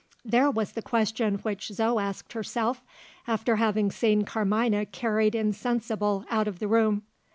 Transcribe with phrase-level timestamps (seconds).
[0.25, 2.81] There was the question which Zo asked herself,
[3.27, 7.03] after having seen Carmina carried insensible out of the room.